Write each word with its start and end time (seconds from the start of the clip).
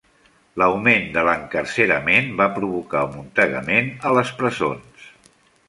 L'augment 0.61 1.03
de 1.17 1.23
l'encarcerament 1.27 2.33
va 2.41 2.49
provocar 2.57 3.05
amuntegament 3.09 3.93
a 4.11 4.17
les 4.19 4.35
presons. 4.43 5.09